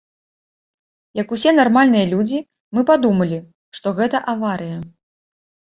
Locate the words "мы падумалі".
2.79-3.39